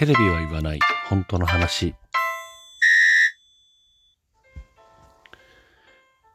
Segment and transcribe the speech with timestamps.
[0.00, 0.78] テレビは言わない。
[1.10, 1.94] 本当の話。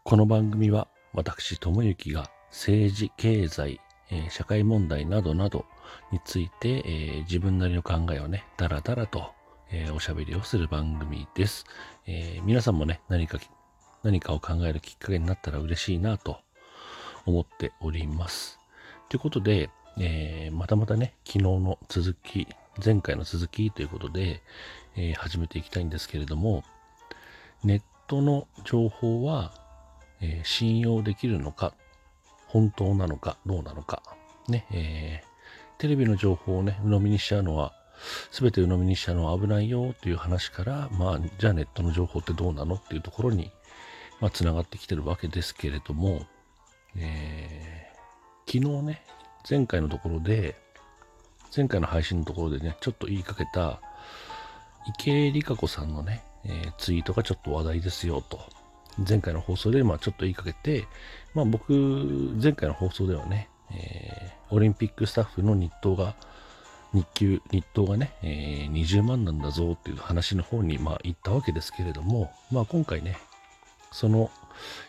[0.03, 3.81] この番組は私智之が政治経済、
[4.11, 5.65] えー社会問題などなど
[6.11, 9.31] について、えー自分なりの考えをねだらだらと、
[9.71, 11.65] えーおしゃべりをする番組です、
[12.05, 13.39] え皆さんもね何か
[14.03, 16.37] 何かを考えるきっかけになったら嬉しいなと
[17.25, 18.59] 思っております。
[19.09, 22.47] ということで、えまたまたね、昨日の続き、
[22.83, 24.41] 前回の続きということで、
[24.95, 26.63] えー始めていきたいんですけれども、
[27.63, 29.53] ネットの情報は、
[30.21, 31.73] えー信用できるのか、
[32.47, 34.03] 本当なのか、どうなのか、
[34.47, 35.35] ね、えー
[35.77, 37.73] テレビの情報をね、鵜呑みにしちゃうのは、
[38.31, 43.51] すべて鵜呑みにしちゃうのは危ないよという話から、まあ、じゃあネットの情報ってどうなのっていうところに、
[44.21, 46.25] まあ、つながってきてるわけですけれども、
[46.97, 47.75] えー
[48.47, 49.01] 昨日ね、
[49.49, 50.55] 前回のところで、
[51.55, 53.79] 前回の配信のところでね、ちょっと言いかけた、
[54.87, 58.39] 池江璃花子さんのね、えーツイートがちょっと話題ですよと。
[59.07, 60.85] 前回の放送で、まあちょっと言いかけて、
[61.33, 61.71] まあ僕、
[62.41, 66.15] 前回の放送ではね、えーオリンピックスタッフの日当が、
[66.93, 73.17] 日給、日当がね、えー20万なんだぞっていう話の方に、まあ行ったわけですけれども、まあ今回ね、
[73.91, 74.29] その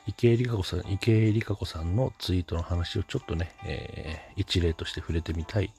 [0.09, 5.71] 池江璃花子さん、池江璃花子さんのツイートの話をちょっとね、えー一例として触れてみたい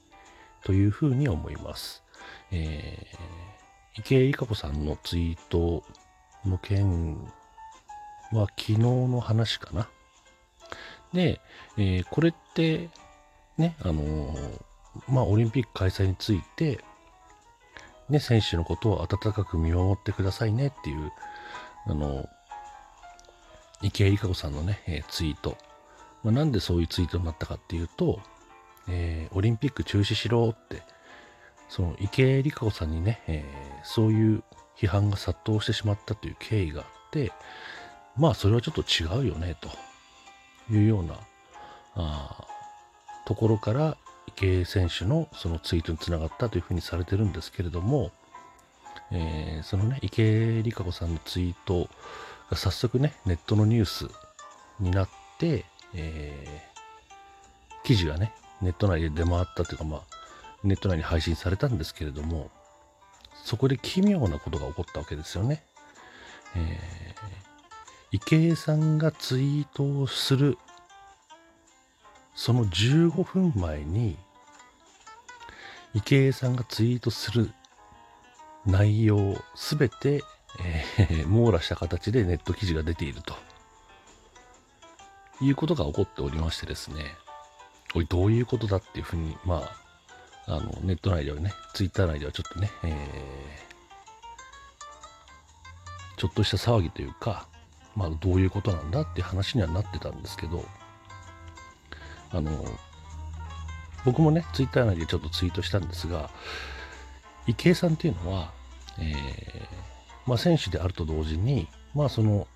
[0.64, 2.02] というふうに思います。
[2.50, 3.38] えー
[3.94, 5.82] 池江璃花子さんのツイート
[6.44, 7.16] の件
[8.30, 9.88] は昨日の話かな。
[11.12, 11.40] で、
[11.76, 12.90] えーこれって
[13.56, 14.60] ね、あのー
[15.08, 16.78] まあ、オリンピック開催について、
[18.08, 21.12] ね、選手のことを温かく見守ってくださいねっていう、
[21.86, 22.28] あのー
[23.82, 25.56] 池江璃花子さんのね、えツイート。
[26.24, 28.20] まあ、なんでそういうツイートになったかっていうと、
[28.88, 30.82] えーオリンピック中止しろって、
[31.68, 34.42] その池江璃花子さんにね、えーそういう
[34.76, 37.32] 批判が殺到してしまったという経緯があって、
[38.16, 39.68] まあそれはちょっと違うよね、と
[40.72, 41.14] いうような、
[41.96, 42.44] あ
[43.26, 43.96] ところから
[44.26, 48.10] 池江選手のそのツイートにつながったというふうにされてるんですけれども、
[49.10, 50.22] えーそのね、池
[50.58, 51.88] 江璃花子さんのツイート
[52.50, 54.08] が早速ね、ネットのニュース
[54.80, 55.08] になっ
[55.38, 55.64] て、
[55.94, 56.68] えー
[57.84, 60.00] 記事がね、ネット内で出回ったというか、まあ、
[60.64, 62.50] ネット内に配信されたんですけれども、
[63.44, 65.64] そこで奇妙なことが起こったわけですよね。
[66.56, 67.48] えー
[68.10, 70.56] 池江さんがツイートをする、
[72.34, 74.16] その15分前に、
[75.92, 77.52] 池江さんがツイートする
[78.64, 80.22] 内容すべて、
[80.98, 83.36] えー網羅した形でネット記事が出ていると
[85.42, 87.14] いうことが起こっておりましてですね、
[87.94, 89.70] おい、どういうことだっていうふうに、ま
[90.46, 93.68] あ、あの、ネット内ではね、ツイッター内ではちょっとね、えー
[96.18, 97.46] ちょっとした騒ぎというか、
[97.94, 100.64] まあ、どういうことなんだっていう話にはなってたんですけど、
[102.32, 102.50] あの、
[104.04, 106.28] 僕もね、ツイッター内でちょっとツイートしたんですが、
[107.46, 108.52] 池江さんっていうのは、
[108.98, 109.14] えー
[110.26, 112.48] まあ、選手であると同時に、まあ、その、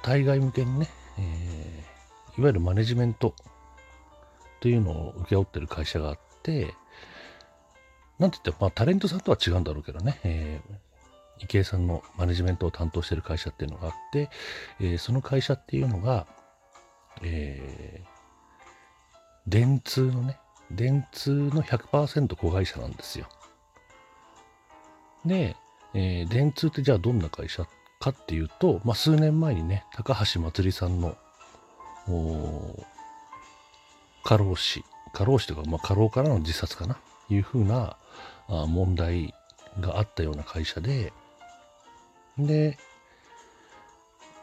[0.00, 0.88] 対外向けにね、
[1.18, 1.92] えー
[2.38, 3.34] いわゆるマネジメント
[4.62, 6.72] というのを請け負ってる会社があって、
[8.20, 10.74] なんて言っても、まあ、タレントさんとは違うんだろうけどね、えー
[11.38, 14.30] 池江さんのマネジメントを担当してる会社っていうのがあって、
[14.78, 16.28] えーその会社っていうのが、
[17.22, 18.12] えー
[19.48, 20.38] 電通のね、
[20.70, 23.26] 電通の100%子会社なんですよ。
[25.26, 25.56] で、
[25.94, 27.66] えー電通ってじゃあどんな会社
[27.98, 31.16] かっていうと、まあ、数年前にね、高橋まつりさんの、
[34.22, 37.96] 過労死、過労死というか、まあ、過労からの自殺かな、いうふうな
[38.48, 39.34] あ問題
[39.80, 41.12] があったような会社で、
[42.38, 42.78] で、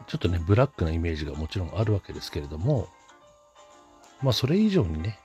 [0.08, 2.88] ちょっとね、ブラックなイメージがもちろんあるわけですけれども、
[4.22, 5.20] まあ、それ以上にね、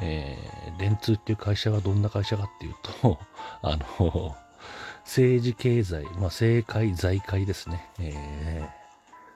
[0.00, 3.18] えー電通っていう会社がどんな会社かっていうと、
[3.62, 4.36] あの、
[5.04, 8.82] 政治経済、まあ、政界、財界ですね、えー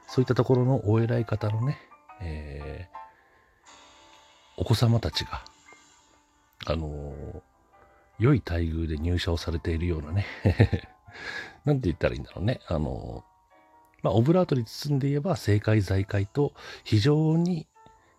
[0.08, 1.78] そういったところのお偉い方のね、
[2.20, 3.05] えー
[4.56, 5.44] お子様たちが、
[6.66, 7.42] あの
[8.18, 10.26] 良い待遇で入社をされているようなね、
[11.64, 13.24] なんて言ったらいいんだろうね、あの
[14.02, 16.54] まあ、オブラートに包んで言えば、政界、財界と
[16.84, 17.66] 非常に、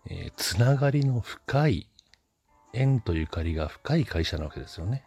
[0.06, 1.88] えーつながりの深い、
[2.72, 5.04] 縁とゆかりが深い会社なわけですよね。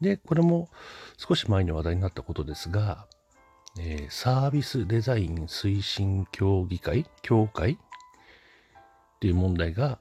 [0.00, 0.68] で、これも
[1.16, 3.06] 少し前に話題になったことですが、
[3.78, 7.78] えーサービスデザイン推進協議会協会
[9.20, 9.98] っていう問題が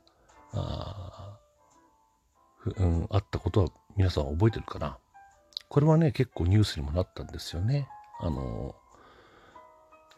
[0.54, 1.38] あ
[2.78, 4.98] うん、あったことは皆さん覚えてるかな？
[5.68, 7.90] これはね、結構ニュースにもなったんですよね。
[8.22, 8.76] あの、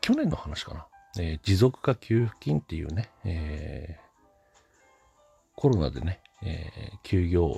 [0.02, 0.88] 去年の話かな。
[1.20, 4.02] えー、持続化給付金っていうね、えー、
[5.56, 7.58] コロナでね、えー、休業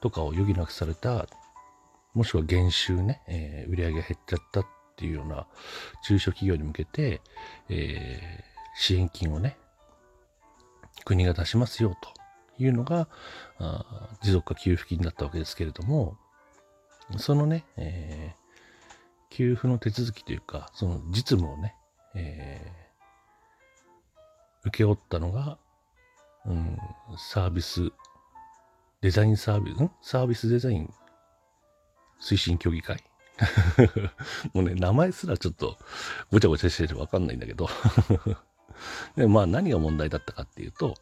[0.00, 1.26] とかを余儀なくされた、
[2.14, 4.66] もしくは減収ね、えー、売り上げが減っちゃったっ
[4.96, 5.46] ていうような
[6.04, 7.20] 中小企業に向けて、
[7.68, 9.56] えー、支援金をね、
[11.04, 13.08] 国が出しますよというのが、
[13.58, 16.16] あ持続化給付金だったわけですけれども、
[17.18, 21.74] そのね、えー、給付の手続きというか、その実務をね、
[22.14, 25.58] えー、請け負ったのが、
[26.46, 26.78] うん、
[27.18, 27.90] サービス、
[29.00, 29.90] デザインサービス、ん？
[30.00, 30.92] サービスデザイン
[32.20, 33.02] 推進協議会？
[34.52, 35.78] もうね、名前すらちょっと
[36.30, 37.68] ごちゃごちゃしててわかんないんだけど
[39.16, 39.26] で。
[39.26, 40.94] まあ何が問題だったかっていうと、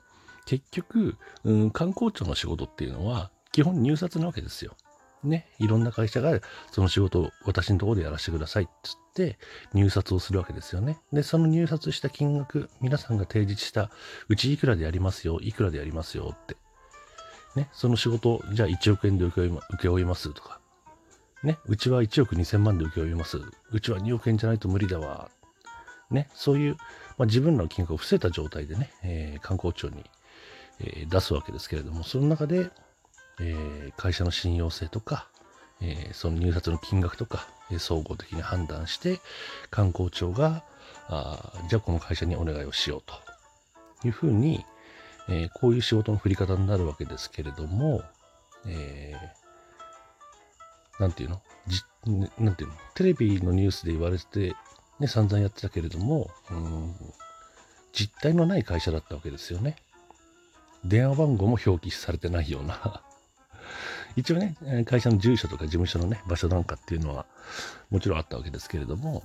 [0.47, 4.77] 結局、うん、観光庁の仕事っていうのは基本入札なわけですよ。
[5.23, 6.41] ね、いろんな会社が
[6.71, 9.39] その仕事を私のところでやらせてくださいっつって
[9.75, 10.99] 入札をするわけですよね。
[11.13, 13.91] で、その入札した金額、皆さんが提示した、
[14.29, 16.57] うちいくらでやりますよ、いくらでやりますよって。
[17.55, 20.61] ね、その仕事、じゃあ1億円で請け負いますとか。
[21.43, 23.39] ね、うちは1億2000万で請け負います。
[23.73, 25.31] うちは2億円じゃないと無理だわ。
[26.11, 26.77] ね、そういう、
[27.19, 30.05] まあ、自分らの金額を伏せた状態でね、えー、観光庁に、
[30.81, 32.71] えー、出すわけですけれども、その中で、
[33.41, 35.29] えー、会社の信用性とか、
[35.83, 39.19] え、その入札の金額とか、え、総合的に判断して、
[39.71, 40.63] 観光庁が、
[41.09, 44.65] あじゃあこの会社にお願いをしようというふうに、
[45.29, 48.03] えこういう仕事の振り方になるわけですけれども、
[48.67, 49.15] え
[50.99, 51.41] なんていうの？
[51.67, 51.83] じ
[52.39, 52.77] なんていうの？
[52.95, 54.55] テレビのニュースで言われて、
[55.01, 56.95] ね、散々やってたけれども、うん、
[57.93, 59.77] 実態のない会社だったわけですよね。
[60.85, 63.03] 電話番号も表記されてないような
[64.17, 64.57] 一応ね、
[64.87, 67.27] 会社の住所とか事務所のね、場所なんかっていうのは
[67.91, 69.23] もちろんあったわけですけれども、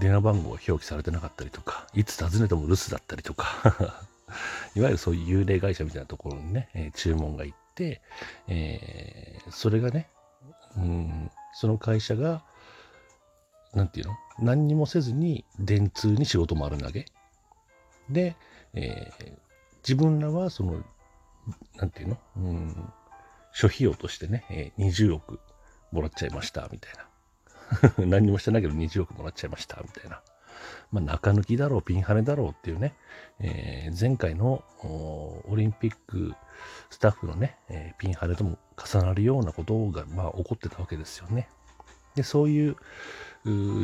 [0.00, 4.04] 電話番号が表記されてなかったりとか、いつ訪ねても留守だったりとか
[4.74, 8.00] いわゆるそういう幽霊会社みたいなところにね、え、注文が行って、
[8.46, 10.08] えー、それがね、
[10.76, 12.42] うん、その会社が、
[13.74, 14.16] なんていうの？
[14.40, 17.06] 何にもせずに電通に仕事丸投げ。
[18.10, 18.36] で、
[18.74, 19.32] えー、
[19.78, 20.82] 自分らはその、
[21.76, 22.18] なんていうの？
[22.36, 22.92] うん、
[23.52, 25.40] 諸費用としてね、えー、20億
[25.92, 27.08] もらっちゃいました、みたいな。
[28.06, 30.22] 何にもしてないけど20億もらっちゃいました、みたいな。
[30.90, 32.94] まあ、中抜きだろう、ピンハネだろうっていうね、
[33.40, 36.34] えー、前回のオリンピック
[36.90, 41.48] スタッフのね、えー、ピンハネとも重なるようなことが、まあ、起こってたわけですよね。
[42.18, 42.76] で、そういう、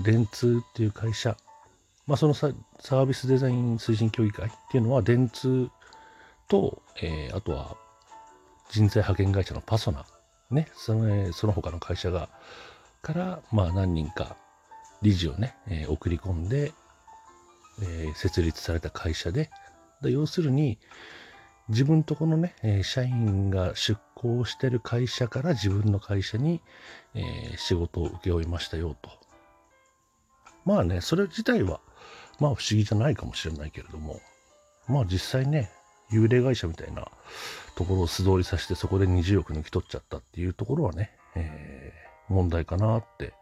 [0.02, 1.36] 電通っていう会社、
[2.06, 5.70] まあ、そのサービスデザイン推進協議会っていうのは、電通
[6.48, 7.76] と、えー、あとは
[8.70, 10.04] 人材派遣会社のパソナ、
[10.50, 12.28] ね、そのその他の会社が、
[13.00, 14.36] から、まあ何人か
[15.00, 16.72] 理事をね、えー、送り込んで、
[17.81, 19.50] えー、設立された会社で、
[20.02, 20.78] 要するに、
[21.69, 26.61] 自分とこのね、え、社員が出向してる会社から自分の会社に、
[27.14, 29.11] え、仕事を請け負いましたよと。
[30.64, 31.81] まあね、それ自体は、
[32.40, 34.20] まあ不思議じゃないかもしれないけれども、
[34.88, 35.70] まあ実際ね、
[36.11, 37.08] 幽霊会社みたいな
[37.76, 43.32] ところを素通りさせてそこで20億抜き取っちゃったっていうところはね、えー、問題かなって、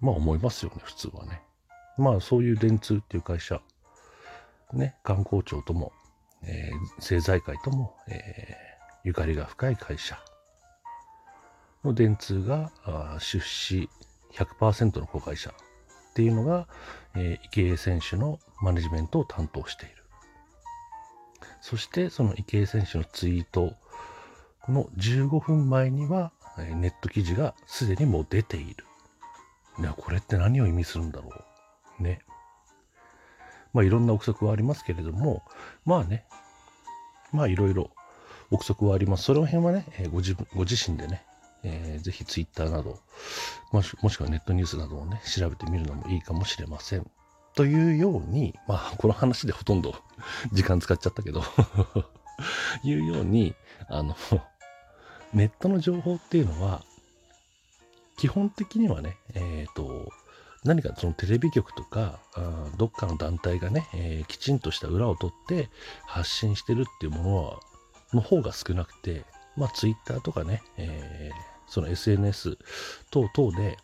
[0.00, 1.42] まあ思いますよね、普通はね。
[1.96, 3.60] まあそういう電通っていう会社、
[4.72, 5.92] ね、観光庁とも、
[6.46, 10.18] えー、政財界とも、えー、ゆかりが深い会社
[11.84, 12.70] の電通が
[13.18, 13.88] 出資
[14.32, 15.52] 100%の子会社っ
[16.14, 16.66] ていうのが、
[17.14, 19.94] えー、池江選手のマネジメントを担当している。
[21.60, 23.74] そしてその池江選手のツイート
[24.68, 28.84] の15分前にはネット記事がすでにもう出ている。
[29.78, 31.30] いや、これって何を意味するんだろ
[31.98, 32.02] う。
[32.02, 32.20] ね。
[33.74, 35.42] まあいろんな憶測はありますけれども、
[35.84, 36.24] まあね、
[37.32, 37.90] まあいろいろ
[38.50, 39.24] 憶測はあります。
[39.24, 41.24] その辺はね、えご自分ご自身でね、
[41.64, 42.98] えー、ぜひツイッターなど
[43.72, 47.10] もし、もしくはネットニュースなどをね、調べてみるのもいいかもしれません。
[47.54, 49.94] というように、まあ、この話でほとんど
[50.52, 51.42] 時間使っちゃったけど
[52.82, 53.54] いうように、
[53.88, 54.16] あの、
[55.32, 56.82] ネットの情報っていうのは、
[58.16, 60.08] 基本的にはね、えっ、ー、と、
[60.64, 65.68] 何かそのテレビ局とか、あどっかの団体がね、えー、きちんとした裏を取って
[66.06, 67.60] 発信してるっていうものは、
[68.12, 69.24] の方が少なくて、
[69.56, 72.58] まあ、ツイッターとかね、えー、その SNS
[73.10, 73.76] 等々で、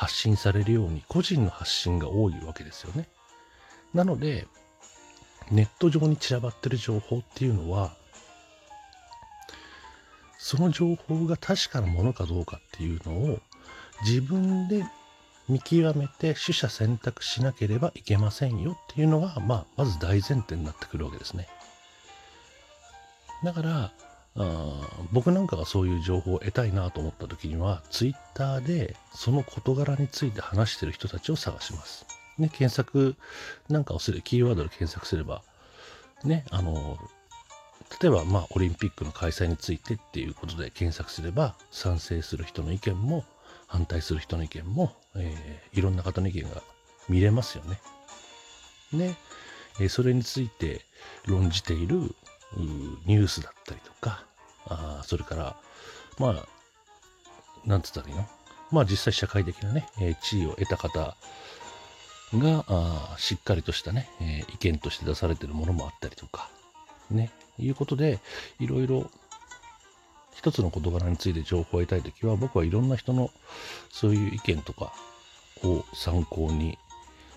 [0.00, 3.08] 発信されるように個人の発信が多いわけですよね。
[3.92, 4.46] なので、
[5.50, 7.94] ネット上に散らばってる情報っていうのは、
[10.38, 13.40] その情報が確かなものかどうかっていうのを
[14.06, 14.86] 自分で
[15.50, 21.48] 見極めて取捨選択しなければいけませんよっていうのが、まあ、まず大前提になってくるわけですね。
[23.44, 23.92] だから
[24.36, 24.80] あ
[25.12, 32.06] 僕なんかがそういう情報を得たいなと思った時には Twitter でその事柄について話してる人たちを探します。
[32.38, 33.16] ね、検索
[33.68, 35.42] なんかをするキーワードで検索すれば
[36.24, 36.96] ねあの
[38.00, 43.24] 例えばまあオリンピックの開催についてっていうことで検索すれば賛成する人の意見も
[43.70, 46.60] 反対する人の意見も、えー、いろんな方の意見が
[47.08, 47.80] 見れますよね。
[48.92, 49.14] で、
[49.80, 50.84] えー、それについて
[51.24, 52.14] 論じている
[53.06, 54.24] ニュースだったりとか、
[54.66, 55.56] あそれから、
[56.18, 56.46] まあ、
[57.64, 58.26] なんつったらいいの？
[58.72, 61.16] まあ実際社会的なね、えー、地位を得た方
[62.34, 66.50] が、あしっかりとしたね、えー、意見として出されてるものもあったりとか、
[67.10, 68.18] ね、いうことで、
[68.58, 69.10] いろいろ
[70.34, 73.30] 一つの事柄について情報を得たいときは、僕はいろんな人の
[73.90, 74.92] そういう意見とか
[75.62, 76.78] を参考に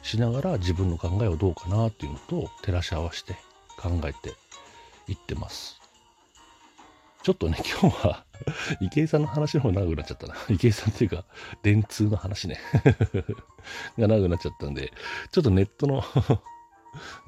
[0.02, 3.34] しながら自分の考えをどうかなっていうのと照らし合わせて
[3.78, 4.34] 考えて
[5.08, 5.84] いってます。
[7.24, 8.26] ちょっとね、 今日は
[8.82, 10.36] 池井さんの話の方長くなっちゃったな。
[10.50, 11.24] 池井さんっていうか、
[11.64, 12.60] 電通の話ね
[13.98, 14.92] が長くなっちゃったんで、
[15.32, 16.04] ちょっとネットの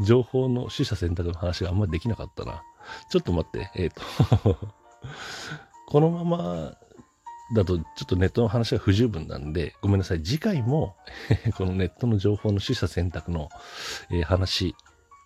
[0.01, 2.63] 情報の取捨選択の話があんまりできなかったな。
[3.09, 4.75] ちょっと待って、えっ、ー、と
[5.87, 6.77] このまま
[7.53, 10.23] だとちょっとネットの話が不十分なんで、ごめんなさい。
[10.23, 10.95] 次回も
[11.55, 13.49] このネットの情報の取捨選択の、
[14.09, 14.75] えー、話、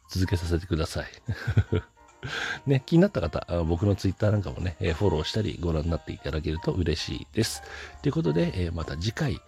[0.09, 1.07] 続けさせてください。
[2.67, 7.61] ね、気になった方、僕のツイッターなんかもね、フォローしたりご覧になっていただけると嬉しいです。
[8.01, 9.39] ということで、また次回、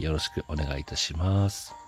[0.00, 1.87] よろしくお願いいたします。